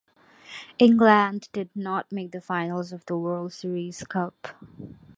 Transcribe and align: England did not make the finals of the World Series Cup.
England 0.79 1.47
did 1.53 1.69
not 1.75 2.11
make 2.11 2.31
the 2.31 2.41
finals 2.41 2.91
of 2.91 3.05
the 3.05 3.15
World 3.15 3.53
Series 3.53 4.03
Cup. 4.05 4.47